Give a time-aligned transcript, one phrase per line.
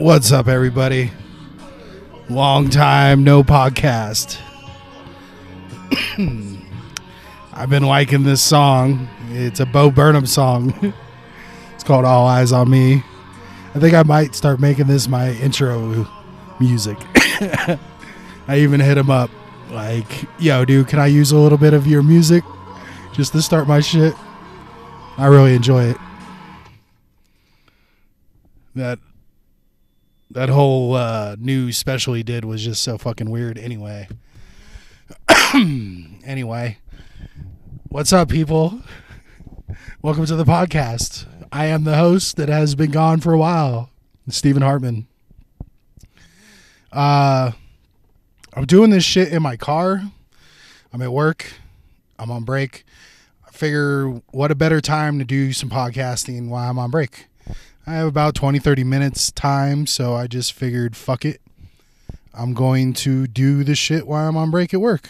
[0.00, 1.12] What's up, everybody?
[2.28, 4.38] Long time no podcast.
[7.52, 9.08] I've been liking this song.
[9.32, 10.74] It's a Bo Burnham song.
[11.74, 13.04] it's called All Eyes on Me.
[13.76, 16.08] I think I might start making this my intro
[16.58, 16.98] music.
[17.14, 17.78] I
[18.58, 19.30] even hit him up
[19.70, 22.42] like, yo, dude, can I use a little bit of your music
[23.12, 24.14] just to start my shit?
[25.16, 25.96] I really enjoy it.
[28.74, 28.98] That
[30.32, 33.58] that whole uh, new special he did was just so fucking weird.
[33.58, 34.08] Anyway,
[35.54, 36.78] anyway,
[37.88, 38.80] what's up, people?
[40.02, 41.26] Welcome to the podcast.
[41.52, 43.90] I am the host that has been gone for a while,
[44.28, 45.06] Stephen Hartman.
[46.92, 47.52] Uh,
[48.54, 50.02] I'm doing this shit in my car.
[50.92, 51.52] I'm at work.
[52.18, 52.84] I'm on break.
[53.46, 57.26] I figure what a better time to do some podcasting while I'm on break.
[57.86, 61.40] I have about 20, 30 minutes time, so I just figured, fuck it.
[62.32, 65.08] I'm going to do the shit while I'm on break at work.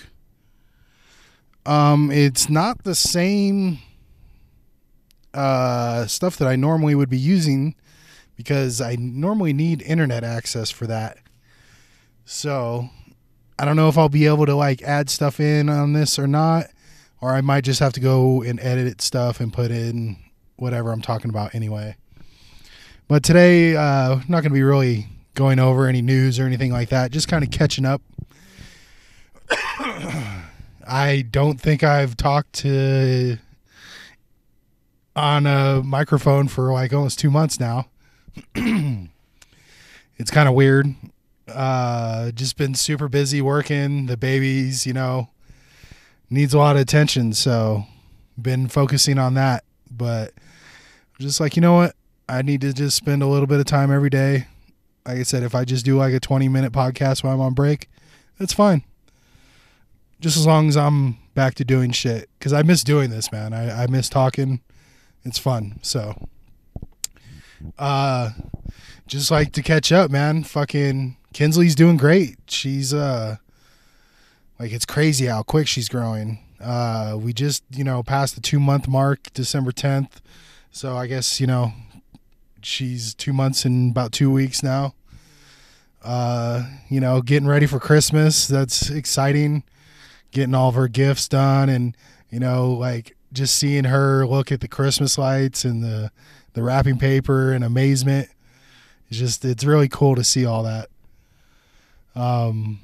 [1.67, 3.79] Um, it's not the same
[5.35, 7.75] uh, stuff that I normally would be using
[8.37, 11.19] because I normally need internet access for that.
[12.25, 12.89] So
[13.59, 16.27] I don't know if I'll be able to like add stuff in on this or
[16.27, 16.67] not,
[17.21, 20.17] or I might just have to go and edit stuff and put in
[20.57, 21.97] whatever I'm talking about anyway.
[23.09, 26.91] But today, uh, not going to be really going over any news or anything like
[26.91, 27.11] that.
[27.11, 28.01] Just kind of catching up.
[30.87, 33.39] I don't think I've talked to
[35.21, 37.87] on a microphone for like almost two months now.
[38.55, 40.95] it's kind of weird.
[41.47, 44.07] Uh, just been super busy working.
[44.07, 45.29] The babies, you know,
[46.31, 47.33] needs a lot of attention.
[47.33, 47.85] So,
[48.41, 49.65] been focusing on that.
[49.91, 50.33] But
[51.19, 51.95] just like, you know what?
[52.29, 54.47] I need to just spend a little bit of time every day.
[55.05, 57.55] Like I said, if I just do like a 20 minute podcast while I'm on
[57.55, 57.89] break,
[58.39, 58.85] that's fine.
[60.21, 62.29] Just as long as I'm back to doing shit.
[62.39, 63.53] Because I miss doing this, man.
[63.53, 64.61] I, I miss talking.
[65.25, 65.79] It's fun.
[65.83, 66.29] So,
[67.79, 68.31] uh,
[69.07, 70.45] just like to catch up, man.
[70.45, 72.37] Fucking Kinsley's doing great.
[72.49, 73.37] She's, uh,
[74.59, 76.39] like, it's crazy how quick she's growing.
[76.61, 80.21] Uh, we just, you know, passed the two month mark, December 10th.
[80.71, 81.73] So I guess, you know,
[82.63, 84.95] she's two months and about two weeks now.
[86.03, 88.47] Uh, you know, getting ready for Christmas.
[88.47, 89.65] That's exciting.
[90.31, 91.97] Getting all of her gifts done and,
[92.31, 96.11] you know, like just seeing her look at the Christmas lights and the,
[96.55, 98.29] the wrapping paper and amazement.
[99.09, 100.89] It's just, it's really cool to see all that.
[102.15, 102.81] Um,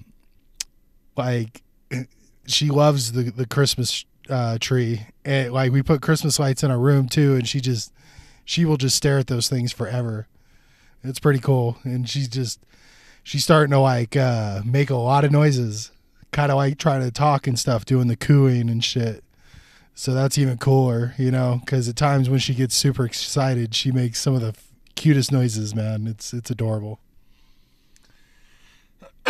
[1.17, 1.63] like
[2.47, 5.07] she loves the, the Christmas, uh, tree.
[5.25, 7.35] And like we put Christmas lights in our room too.
[7.35, 7.93] And she just,
[8.45, 10.29] she will just stare at those things forever.
[11.03, 11.79] It's pretty cool.
[11.85, 12.61] And she's just
[13.23, 15.91] she's starting to like uh make a lot of noises.
[16.33, 19.23] Kind of like trying to talk and stuff, doing the cooing and shit.
[19.99, 23.91] So that's even cooler, you know, cuz at times when she gets super excited, she
[23.91, 24.55] makes some of the
[24.95, 26.07] cutest noises, man.
[26.07, 27.01] It's it's adorable.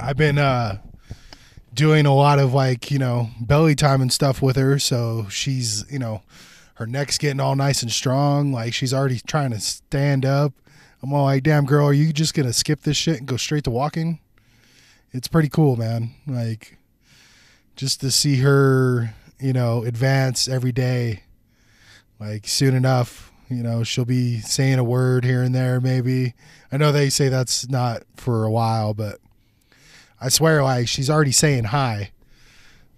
[0.00, 0.78] I've been uh
[1.72, 5.84] doing a lot of like, you know, belly time and stuff with her, so she's,
[5.88, 6.22] you know,
[6.74, 8.52] her neck's getting all nice and strong.
[8.52, 10.52] Like she's already trying to stand up.
[11.04, 13.62] I'm all like, damn girl, are you just gonna skip this shit and go straight
[13.62, 14.18] to walking?
[15.12, 16.14] It's pretty cool, man.
[16.26, 16.78] Like
[17.76, 21.22] just to see her, you know, advance every day.
[22.18, 26.34] Like soon enough, you know, she'll be saying a word here and there, maybe.
[26.72, 29.18] I know they say that's not for a while, but
[30.20, 32.12] I swear, like she's already saying hi.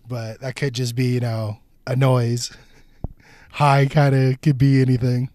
[0.07, 2.57] But that could just be, you know, a noise
[3.53, 5.31] hi kind of could be anything.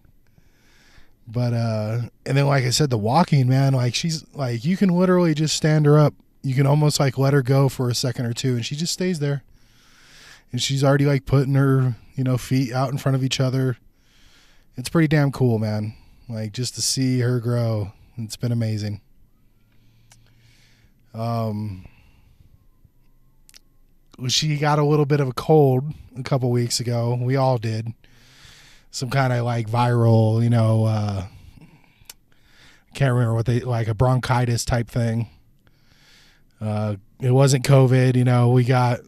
[1.26, 4.88] But uh and then like I said, the walking, man, like she's like you can
[4.88, 6.14] literally just stand her up.
[6.44, 8.92] You can almost like let her go for a second or two and she just
[8.92, 9.42] stays there.
[10.52, 13.78] And she's already like putting her, you know, feet out in front of each other.
[14.76, 15.94] It's pretty damn cool, man.
[16.28, 17.92] Like just to see her grow.
[18.16, 19.00] It's been amazing.
[21.14, 21.86] Um
[24.28, 27.18] she got a little bit of a cold a couple weeks ago.
[27.20, 27.88] We all did
[28.90, 31.26] some kind of like viral, you know, uh,
[32.94, 35.28] can't remember what they like a bronchitis type thing.
[36.60, 38.50] Uh, it wasn't COVID, you know.
[38.50, 39.00] We got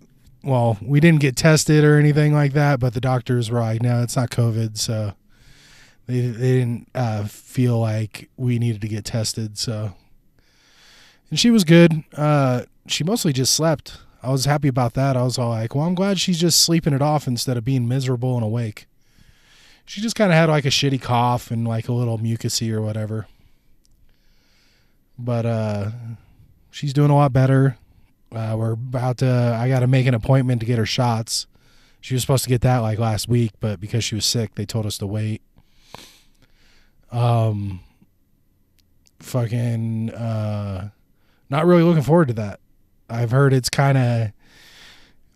[0.47, 4.03] well, we didn't get tested or anything like that, but the doctors were like, no,
[4.03, 4.79] it's not COVID.
[4.79, 5.15] So
[6.07, 9.59] they, they didn't uh, feel like we needed to get tested.
[9.59, 9.95] So,
[11.31, 12.05] and she was good.
[12.17, 13.99] Uh, she mostly just slept.
[14.23, 15.17] I was happy about that.
[15.17, 17.89] I was all like, well, I'm glad she's just sleeping it off instead of being
[17.89, 18.87] miserable and awake.
[19.85, 22.81] She just kind of had like a shitty cough and like a little mucusy or
[22.81, 23.27] whatever.
[25.19, 25.91] But uh,
[26.77, 27.79] she's doing a lot better.
[28.31, 29.57] Uh, we're about to.
[29.59, 31.47] I got to make an appointment to get her shots.
[32.01, 34.67] She was supposed to get that like last week, but because she was sick, they
[34.67, 35.41] told us to wait.
[37.11, 37.81] Um,
[39.21, 40.91] fucking, uh,
[41.49, 42.61] not really looking forward to that.
[43.09, 44.33] I've heard it's kind of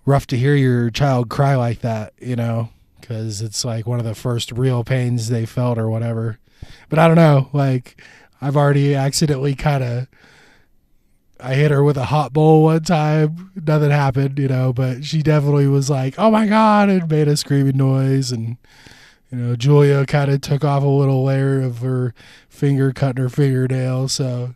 [0.04, 2.68] rough to hear your child cry like that, you know,
[3.00, 6.38] because it's like one of the first real pains they felt or whatever.
[6.88, 7.48] But I don't know.
[7.52, 8.00] Like,
[8.42, 10.08] I've already accidentally kind of
[11.42, 13.50] I hit her with a hot bowl one time.
[13.54, 17.36] Nothing happened, you know, but she definitely was like, "Oh my god!" and made a
[17.36, 18.56] screaming noise, and
[19.30, 22.14] you know, Julia kind of took off a little layer of her
[22.48, 24.08] finger, cutting her fingernail.
[24.08, 24.54] So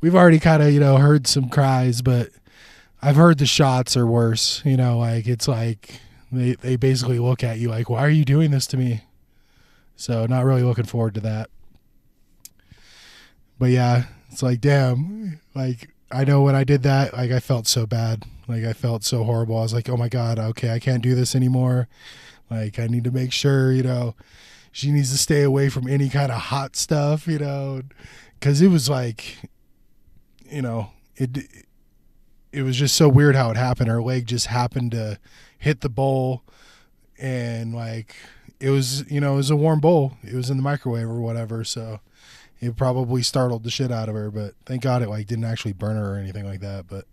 [0.00, 2.30] we've already kind of you know heard some cries, but
[3.02, 4.62] I've heard the shots are worse.
[4.64, 6.00] You know, like it's like
[6.30, 9.02] they they basically look at you like, "Why are you doing this to me?"
[9.96, 11.50] So not really looking forward to that.
[13.58, 17.66] But yeah, it's like damn, like I know when I did that, like I felt
[17.66, 18.24] so bad.
[18.46, 19.58] Like I felt so horrible.
[19.58, 21.88] I was like, oh my God, okay, I can't do this anymore.
[22.50, 24.14] Like I need to make sure, you know,
[24.70, 27.82] she needs to stay away from any kind of hot stuff, you know,
[28.38, 29.38] because it was like,
[30.48, 31.38] you know, it
[32.52, 33.88] it was just so weird how it happened.
[33.88, 35.18] Her leg just happened to
[35.58, 36.42] hit the bowl,
[37.18, 38.14] and like
[38.60, 40.12] it was, you know, it was a warm bowl.
[40.22, 42.00] It was in the microwave or whatever, so
[42.60, 45.72] it probably startled the shit out of her, but thank God it like didn't actually
[45.72, 46.86] burn her or anything like that.
[46.88, 47.06] But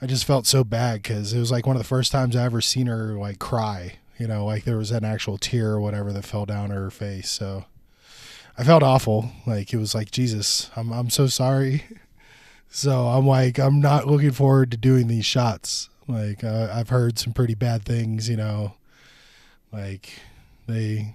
[0.00, 2.44] I just felt so bad because it was like one of the first times I
[2.44, 3.96] ever seen her like cry.
[4.18, 7.30] You know, like there was an actual tear or whatever that fell down her face.
[7.30, 7.66] So
[8.56, 9.30] I felt awful.
[9.46, 11.84] Like it was like Jesus, I'm I'm so sorry.
[12.68, 15.88] So I'm like I'm not looking forward to doing these shots.
[16.08, 18.28] Like uh, I've heard some pretty bad things.
[18.28, 18.74] You know,
[19.72, 20.10] like
[20.66, 21.14] they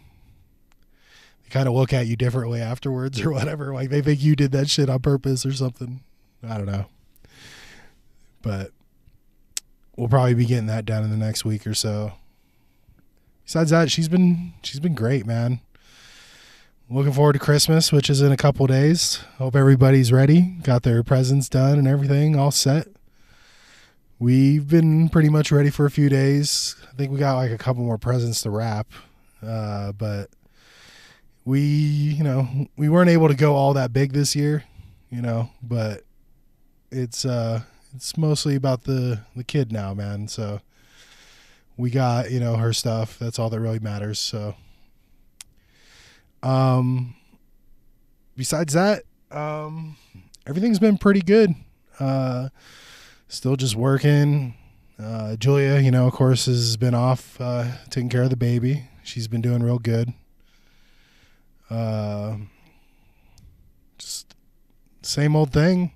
[1.51, 3.74] kind of look at you differently afterwards or whatever.
[3.74, 6.01] Like they think you did that shit on purpose or something.
[6.48, 6.86] I don't know.
[8.42, 8.71] But
[9.95, 12.13] we'll probably be getting that done in the next week or so.
[13.45, 15.59] Besides that, she's been she's been great, man.
[16.89, 19.21] Looking forward to Christmas, which is in a couple days.
[19.38, 22.88] Hope everybody's ready, got their presents done and everything all set.
[24.19, 26.75] We've been pretty much ready for a few days.
[26.92, 28.88] I think we got like a couple more presents to wrap,
[29.42, 30.30] uh, but
[31.45, 34.63] we you know we weren't able to go all that big this year
[35.09, 36.03] you know but
[36.91, 37.61] it's uh
[37.95, 40.27] it's mostly about the the kid now man.
[40.27, 40.61] So
[41.77, 43.17] we got you know her stuff.
[43.19, 44.19] That's all that really matters.
[44.19, 44.55] So
[46.43, 47.15] um
[48.35, 49.97] besides that um
[50.45, 51.55] everything's been pretty good.
[51.99, 52.49] Uh
[53.27, 54.55] still just working.
[55.01, 58.83] Uh julia you know of course has been off uh taking care of the baby.
[59.03, 60.13] She's been doing real good
[61.71, 62.35] uh,
[63.97, 64.35] just
[65.01, 65.94] same old thing.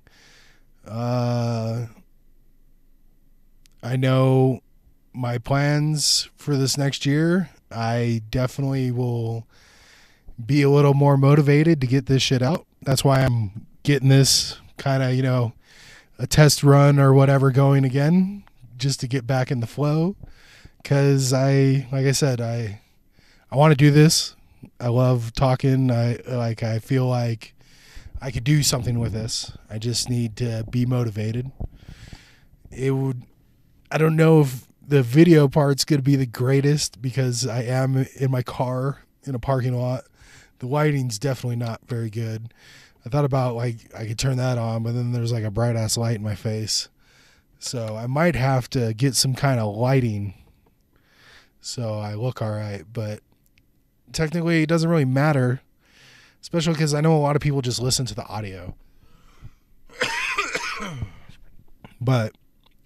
[0.88, 1.88] Uh,
[3.84, 4.62] I know
[5.14, 7.50] my plans for this next year.
[7.72, 9.48] I definitely will
[10.44, 12.66] be a little more motivated to get this shit out.
[12.82, 15.54] That's why I'm getting this kind of, you know,
[16.18, 18.44] a test run or whatever going again
[18.78, 20.16] just to get back in the flow
[20.84, 22.82] cuz I like I said I
[23.52, 24.36] I want to do this
[24.80, 25.92] I love talking.
[25.92, 26.64] I like.
[26.64, 27.54] I feel like
[28.22, 29.52] I could do something with this.
[29.70, 31.52] I just need to be motivated.
[32.72, 33.24] It would.
[33.92, 38.06] I don't know if the video part's going to be the greatest because I am
[38.18, 40.06] in my car in a parking lot.
[40.60, 42.54] The lighting's definitely not very good.
[43.06, 45.76] I thought about like I could turn that on, but then there's like a bright
[45.76, 46.90] ass light in my face.
[47.60, 50.34] So I might have to get some kind of lighting
[51.66, 52.84] so I look all right.
[52.94, 53.22] But
[54.12, 55.62] technically it doesn't really matter,
[56.42, 58.76] especially because I know a lot of people just listen to the audio.
[62.02, 62.34] but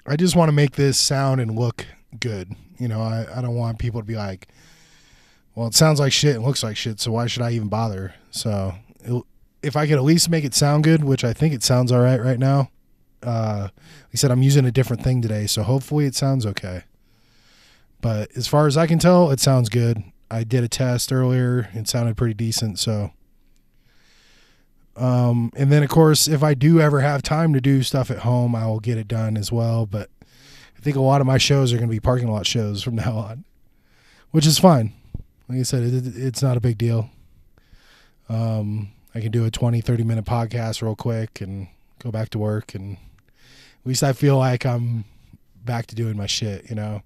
[0.05, 1.85] I just want to make this sound and look
[2.19, 2.55] good.
[2.77, 4.47] You know, I, I don't want people to be like,
[5.55, 8.13] well, it sounds like shit and looks like shit, so why should I even bother?
[8.31, 8.73] So
[9.03, 9.23] it,
[9.61, 12.01] if I could at least make it sound good, which I think it sounds all
[12.01, 12.69] right right now.
[13.21, 16.83] Uh, like I said, I'm using a different thing today, so hopefully it sounds okay.
[18.01, 20.01] But as far as I can tell, it sounds good.
[20.31, 21.69] I did a test earlier.
[21.73, 22.79] It sounded pretty decent.
[22.79, 23.11] So,
[24.95, 28.19] um, and then of course, if I do ever have time to do stuff at
[28.19, 29.85] home, I will get it done as well.
[29.85, 30.09] But
[30.77, 32.95] I think a lot of my shows are going to be parking lot shows from
[32.97, 33.45] now on,
[34.31, 34.93] which is fine.
[35.47, 37.09] Like I said, it, it's not a big deal.
[38.29, 41.67] Um, I can do a 20, 30 minute podcast real quick and
[41.97, 42.75] go back to work.
[42.75, 45.05] And at least I feel like I'm
[45.65, 47.01] back to doing my shit, you know?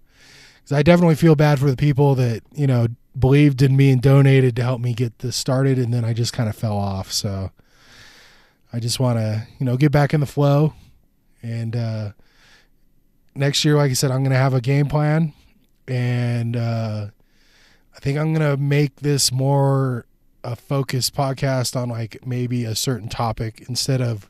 [0.63, 2.87] Because I definitely feel bad for the people that, you know,
[3.19, 5.77] believed in me and donated to help me get this started.
[5.77, 7.11] And then I just kind of fell off.
[7.11, 7.51] So
[8.71, 10.73] I just want to, you know, get back in the flow.
[11.41, 12.11] And uh,
[13.35, 15.33] next year, like I said, I'm going to have a game plan.
[15.87, 17.07] And uh,
[17.93, 20.05] I think I'm going to make this more
[20.45, 24.29] a focused podcast on like maybe a certain topic instead of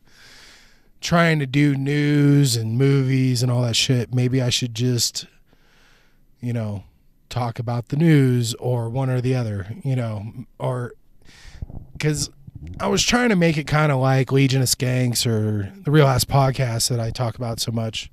[0.99, 4.13] trying to do news and movies and all that shit.
[4.13, 5.27] Maybe I should just,
[6.43, 6.83] you know,
[7.29, 10.25] talk about the news or one or the other, you know,
[10.59, 10.93] or
[11.93, 12.29] because
[12.81, 16.05] I was trying to make it kind of like Legion of Skanks or the Real
[16.05, 18.11] Ass podcast that I talk about so much.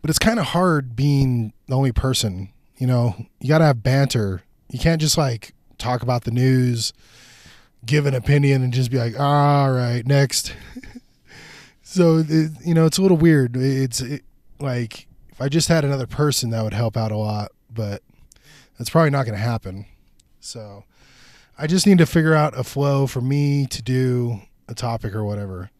[0.00, 3.82] But it's kind of hard being the only person, you know, you got to have
[3.82, 4.42] banter.
[4.70, 6.92] You can't just like talk about the news,
[7.84, 10.54] give an opinion, and just be like, all right, next.
[11.82, 13.56] so it, you know, it's a little weird.
[13.56, 14.22] It's it,
[14.60, 15.07] like
[15.38, 18.02] if I just had another person, that would help out a lot, but
[18.76, 19.86] that's probably not going to happen.
[20.40, 20.82] So
[21.56, 25.22] I just need to figure out a flow for me to do a topic or
[25.22, 25.70] whatever.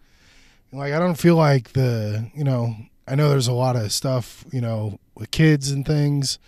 [0.72, 2.76] Like I don't feel like the you know
[3.08, 6.38] I know there's a lot of stuff you know with kids and things,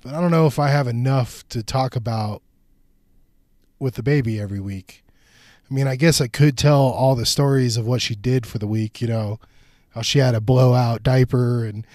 [0.00, 2.40] but I don't know if I have enough to talk about
[3.78, 5.04] with the baby every week.
[5.70, 8.56] I mean, I guess I could tell all the stories of what she did for
[8.56, 9.38] the week, you know,
[9.90, 11.86] how she had a blowout diaper and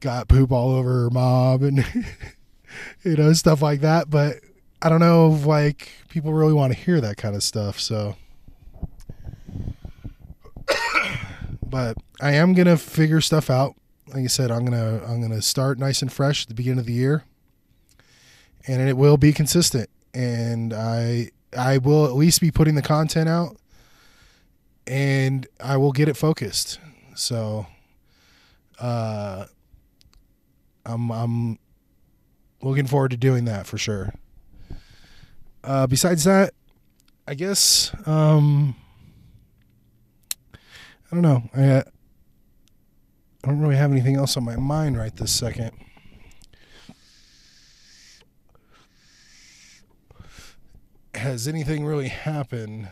[0.00, 1.84] got poop all over her mom and,
[3.02, 4.10] you know, stuff like that.
[4.10, 4.36] But
[4.80, 7.80] I don't know if, like, people really want to hear that kind of stuff.
[7.80, 8.16] So,
[11.66, 13.74] but I am to figure stuff out.
[14.08, 16.86] Like I said, I'm to, I'm to start nice and fresh at the beginning of
[16.86, 17.24] the year
[18.68, 23.28] and it will be consistent and I I will at least be putting the content
[23.28, 23.56] out
[24.86, 26.78] and I will get it focused.
[27.14, 27.66] So
[28.78, 29.46] uh
[30.84, 31.58] I'm I'm
[32.62, 34.14] looking forward to doing that for sure.
[35.62, 36.54] Uh besides that,
[37.26, 38.76] I guess um
[40.54, 41.42] I don't know.
[41.54, 41.82] I uh,
[43.44, 45.72] I don't really have anything else on my mind right this second.
[51.18, 52.88] has anything really happened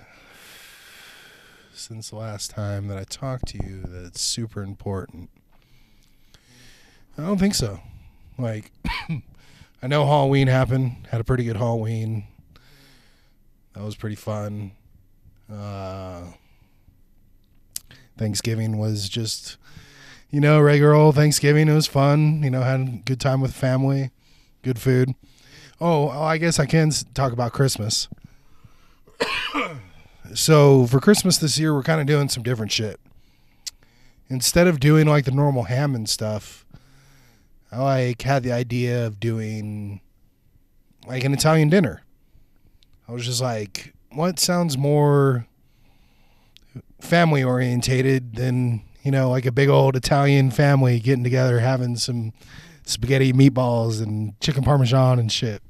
[1.72, 5.30] since the last time that I talked to you that's super important?
[7.18, 7.80] I don't think so.
[8.38, 8.70] Like,
[9.82, 12.24] I know Halloween happened, had a pretty good Halloween.
[13.74, 14.72] That was pretty fun.
[15.52, 16.22] Uh,
[18.18, 19.56] Thanksgiving was just,
[20.30, 21.68] you know, regular old Thanksgiving.
[21.68, 22.42] It was fun.
[22.42, 24.10] You know, had a good time with family,
[24.62, 25.14] good food.
[25.80, 28.08] Oh, I guess I can talk about Christmas.
[30.34, 32.98] so for Christmas this year, we're kind of doing some different shit.
[34.28, 36.65] Instead of doing like the normal ham and stuff,
[37.78, 40.00] like had the idea of doing
[41.06, 42.02] like an Italian dinner.
[43.08, 45.46] I was just like, what sounds more
[47.00, 52.32] family orientated than you know like a big old Italian family getting together having some
[52.84, 55.62] spaghetti meatballs and chicken parmesan and shit.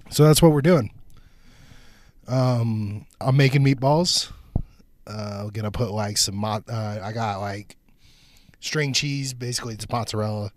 [0.10, 0.92] so that's what we're doing.
[2.28, 4.32] Um, I'm making meatballs.
[5.06, 6.36] Uh, gonna put like some.
[6.36, 7.76] Mo- uh, I got like
[8.60, 9.34] string cheese.
[9.34, 10.52] Basically, it's mozzarella.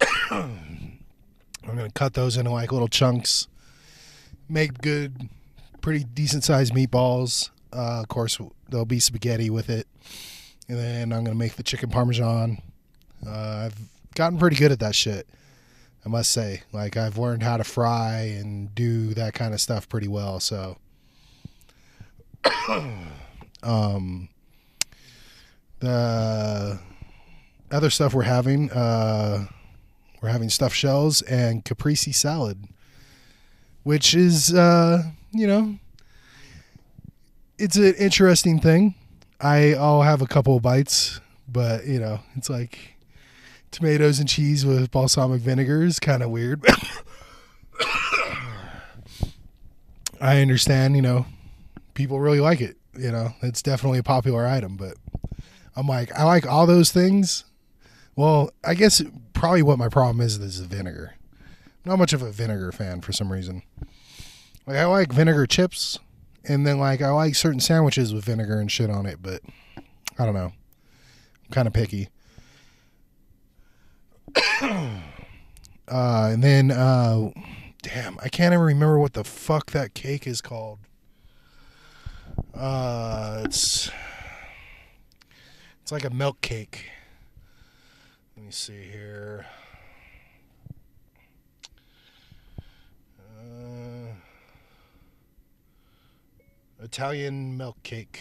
[0.30, 0.98] I'm
[1.64, 3.48] gonna cut those into like little chunks.
[4.48, 5.28] Make good,
[5.80, 7.50] pretty decent sized meatballs.
[7.72, 8.38] Uh, of course,
[8.68, 9.86] there'll be spaghetti with it,
[10.68, 12.62] and then I'm gonna make the chicken parmesan.
[13.26, 13.78] Uh, I've
[14.14, 15.28] gotten pretty good at that shit.
[16.04, 19.88] I must say, like I've learned how to fry and do that kind of stuff
[19.88, 20.38] pretty well.
[20.38, 20.78] So,
[23.66, 24.28] um,
[25.80, 26.78] the
[27.70, 29.46] other stuff we're having, uh,
[30.22, 32.64] we're having stuffed shells and caprese salad,
[33.82, 35.76] which is, uh, you know,
[37.58, 38.94] it's an interesting thing.
[39.40, 42.96] I I'll have a couple of bites, but you know, it's like
[43.70, 46.64] tomatoes and cheese with balsamic vinegar is kind of weird.
[50.20, 51.26] I understand, you know,
[51.94, 52.76] people really like it.
[52.98, 54.94] You know, it's definitely a popular item, but
[55.74, 57.44] I'm like, I like all those things.
[58.14, 59.02] Well, I guess
[59.34, 61.14] probably what my problem is is the vinegar.
[61.84, 63.62] not much of a vinegar fan for some reason.
[64.66, 65.98] Like I like vinegar chips,
[66.44, 69.42] and then like I like certain sandwiches with vinegar and shit on it, but
[70.18, 70.52] I don't know.
[71.44, 72.08] I'm kind of picky.
[74.62, 75.00] uh,
[75.88, 77.30] and then, uh,
[77.82, 80.78] damn, I can't even remember what the fuck that cake is called.
[82.54, 83.90] Uh, it's
[85.82, 86.90] it's like a milk cake.
[88.36, 89.46] Let me see here.
[93.18, 94.14] Uh,
[96.82, 98.20] Italian milk cake.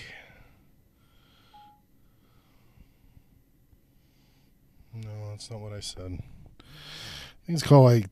[4.93, 6.19] No, that's not what I said.
[6.60, 8.10] I think it's called like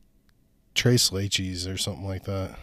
[0.74, 2.58] Tres Leches or something like that.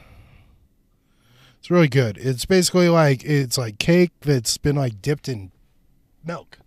[1.62, 2.18] It's really good.
[2.18, 5.52] It's basically like it's like cake that's been like dipped in
[6.26, 6.58] milk.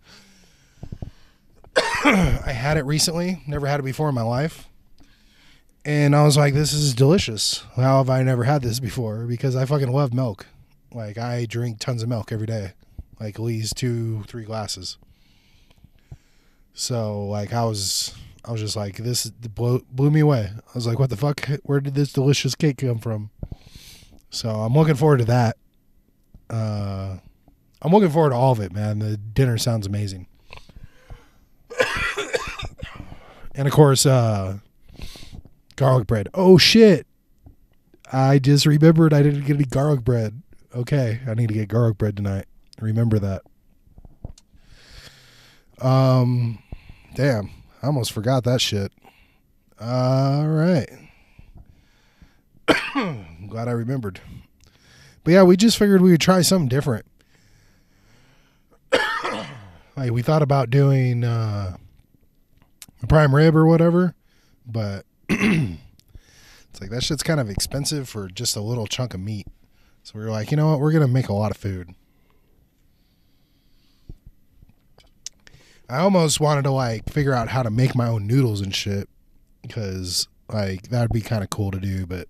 [1.75, 4.69] I had it recently, never had it before in my life.
[5.83, 7.65] And I was like, this is delicious.
[7.75, 9.25] How have I never had this before?
[9.25, 10.45] Because I fucking love milk.
[10.93, 12.71] Like I drink tons of milk every day.
[13.19, 14.97] Like at least two, three glasses.
[16.73, 20.51] So like I was I was just like this blew, blew me away.
[20.55, 21.49] I was like, what the fuck?
[21.63, 23.31] Where did this delicious cake come from?
[24.29, 25.57] So I'm looking forward to that.
[26.49, 27.17] Uh,
[27.81, 28.99] I'm looking forward to all of it, man.
[28.99, 30.27] The dinner sounds amazing.
[33.55, 34.59] and of course, uh,
[35.75, 36.29] garlic bread.
[36.33, 37.07] Oh shit!
[38.11, 40.41] I just remembered I didn't get any garlic bread.
[40.73, 42.45] Okay, I need to get garlic bread tonight.
[42.79, 43.43] Remember that.
[45.79, 46.59] Um,
[47.15, 47.49] damn,
[47.81, 48.91] I almost forgot that shit.
[49.79, 50.89] All right.
[53.55, 54.19] Glad I remembered.
[55.23, 57.05] But yeah, we just figured we would try something different.
[59.95, 61.77] like we thought about doing uh,
[63.01, 64.13] a prime rib or whatever,
[64.67, 69.47] but it's like that shit's kind of expensive for just a little chunk of meat.
[70.03, 71.95] So we were like, you know what, we're gonna make a lot of food.
[75.87, 79.07] I almost wanted to like figure out how to make my own noodles and shit
[79.61, 82.27] because like that'd be kind of cool to do, but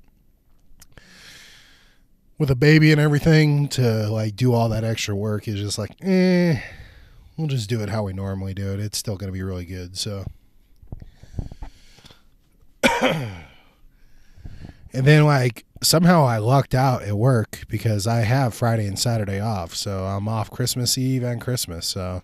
[2.38, 5.96] with a baby and everything to like do all that extra work is just like,
[6.02, 6.60] eh,
[7.38, 8.80] we'll just do it how we normally do it.
[8.80, 9.98] It's still going to be really good.
[9.98, 10.26] So,
[13.02, 13.46] and
[14.92, 19.74] then like somehow I lucked out at work because I have Friday and Saturday off.
[19.76, 21.88] So I'm off Christmas Eve and Christmas.
[21.88, 22.22] So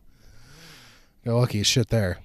[1.26, 2.20] got lucky as shit there.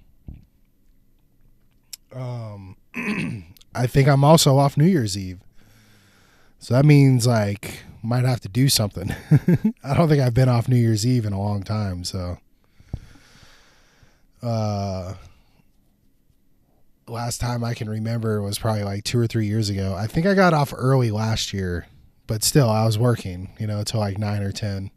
[2.12, 2.76] Um,
[3.74, 5.40] I think I'm also off New Year's Eve.
[6.58, 9.14] So that means like might have to do something.
[9.84, 12.38] I don't think I've been off New Year's Eve in a long time, so
[14.42, 15.14] uh
[17.08, 19.94] last time I can remember was probably like 2 or 3 years ago.
[19.94, 21.86] I think I got off early last year,
[22.26, 24.90] but still I was working, you know, till like 9 or 10.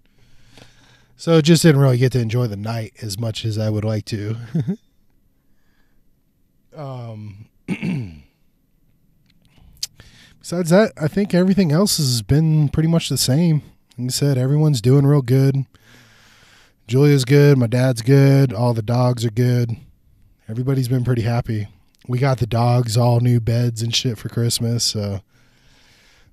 [1.17, 4.05] So just didn't really get to enjoy the night as much as I would like
[4.05, 4.37] to.
[6.75, 7.47] um
[10.49, 13.61] besides that, I think everything else has been pretty much the same.
[13.99, 15.67] Like I said, everyone's doing real good.
[16.87, 17.55] Julia's good.
[17.59, 18.51] My dad's good.
[18.51, 19.77] All the dogs are good.
[20.47, 21.67] Everybody's been pretty happy.
[22.07, 25.21] We got the dogs all new beds and shit for Christmas, so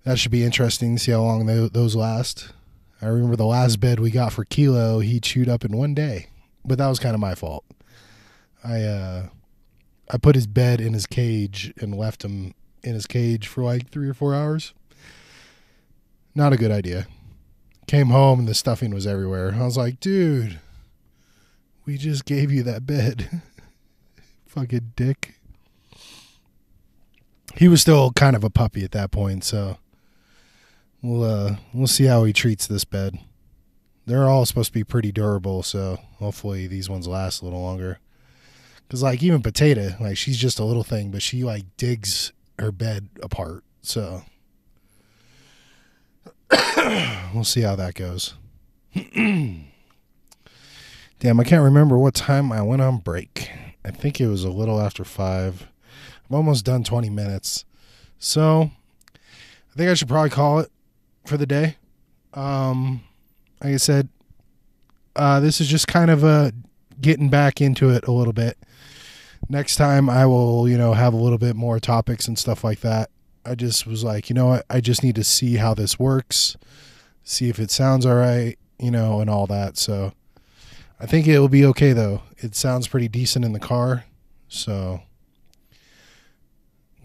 [0.05, 2.55] that should be interesting to see how long those last.
[3.03, 6.29] I remember the last bed we got for Kilo, he chewed up in one day,
[6.65, 7.67] but that was kind of my fault.
[8.65, 9.27] I uh,
[10.11, 12.55] I put his bed in his cage and left him
[12.87, 14.73] in his cage for like three or four hours.
[16.35, 17.09] Not a good idea.
[17.87, 19.55] Came home and the stuffing was everywhere.
[19.55, 20.61] I was like, dude,
[21.85, 23.43] we just gave you that bed.
[24.47, 25.35] Fucking dick.
[27.57, 29.79] He was still kind of a puppy at that point, so
[31.03, 33.19] we'll uh we'll see how he treats this bed.
[34.05, 37.99] They're all supposed to be pretty durable, so hopefully these ones last a little longer.
[38.89, 42.73] Cause like even potato, like she's just a little thing, but she like digs her
[42.73, 43.65] bed apart.
[43.83, 44.23] So
[47.35, 48.35] we'll see how that goes.
[51.19, 53.51] Damn, I can't remember what time I went on break.
[53.85, 55.69] I think it was a little after five.
[56.29, 57.65] I'm almost done 20 minutes.
[58.19, 58.71] So
[59.13, 60.71] I think I should probably call it
[61.25, 61.77] for the day.
[62.35, 63.03] Um,
[63.63, 64.09] like I said,
[65.15, 66.53] uh, this is just kind of a
[67.01, 68.57] getting back into it a little bit
[69.49, 72.81] next time I will, you know, have a little bit more topics and stuff like
[72.81, 73.11] that.
[73.45, 74.67] I just was like, you know what?
[74.69, 76.57] I just need to see how this works,
[77.23, 79.77] see if it sounds all right, you know, and all that.
[79.77, 80.13] So
[80.99, 82.23] I think it will be okay though.
[82.39, 84.05] It sounds pretty decent in the car.
[84.49, 85.03] So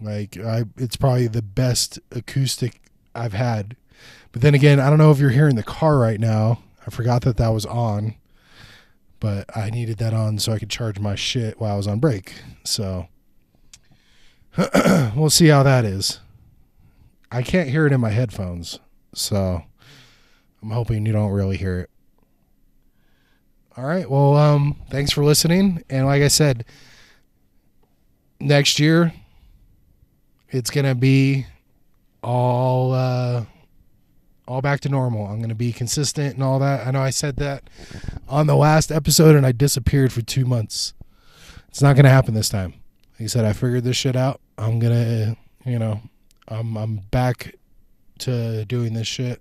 [0.00, 2.80] like I it's probably the best acoustic
[3.14, 3.76] I've had.
[4.32, 6.60] But then again, I don't know if you're hearing the car right now.
[6.86, 8.16] I forgot that that was on.
[9.22, 12.00] But I needed that on so I could charge my shit while I was on
[12.00, 12.34] break.
[12.64, 13.06] So
[15.14, 16.18] we'll see how that is.
[17.30, 18.80] I can't hear it in my headphones,
[19.14, 19.62] so
[20.60, 21.90] I'm hoping you don't really hear it.
[23.76, 24.10] All right.
[24.10, 25.84] Well, um, thanks for listening.
[25.88, 26.64] And like I said,
[28.40, 29.14] next year
[30.48, 31.46] it's gonna be
[32.24, 33.44] all uh,
[34.46, 35.26] all back to normal.
[35.26, 36.86] I'm gonna be consistent and all that.
[36.86, 37.68] I know I said that
[38.28, 40.94] on the last episode, and I disappeared for two months.
[41.68, 42.74] It's not gonna happen this time.
[43.14, 44.40] Like I said, I figured this shit out.
[44.58, 46.00] I'm gonna, you know,
[46.48, 47.54] I'm I'm back
[48.20, 49.40] to doing this shit.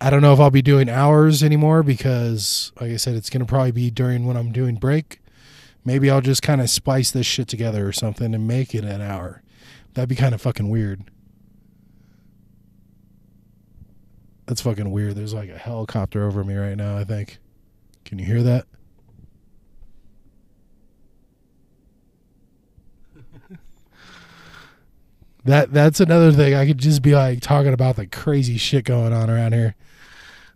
[0.00, 3.46] I don't know if I'll be doing hours anymore because, like I said, it's gonna
[3.46, 5.20] probably be during when I'm doing break.
[5.84, 9.02] Maybe I'll just kind of splice this shit together or something and make it an
[9.02, 9.42] hour.
[9.92, 11.04] That'd be kind of fucking weird.
[14.46, 15.14] That's fucking weird.
[15.14, 17.38] There's like a helicopter over me right now, I think.
[18.04, 18.66] Can you hear that?
[25.44, 26.54] that that's another thing.
[26.54, 29.74] I could just be like talking about the crazy shit going on around here.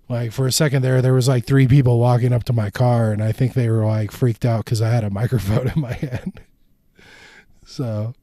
[0.08, 3.12] Like for a second there, there was like three people walking up to my car,
[3.12, 5.92] and I think they were like freaked out because I had a microphone in my
[5.92, 6.40] hand.
[7.70, 8.14] So,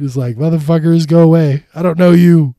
[0.00, 1.66] just like motherfuckers, go away.
[1.74, 2.54] I don't know you.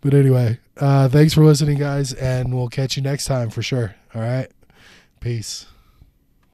[0.00, 3.94] But anyway, uh, thanks for listening, guys, and we'll catch you next time for sure.
[4.14, 4.50] All right,
[5.20, 5.66] peace.